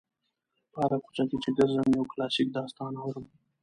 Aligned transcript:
په 0.71 0.77
هره 0.83 0.97
کوڅه 1.03 1.23
کې 1.29 1.37
چې 1.43 1.49
ګرځم 1.57 1.87
یو 1.97 2.09
کلاسیک 2.11 2.47
داستان 2.57 2.93
اورم. 3.01 3.25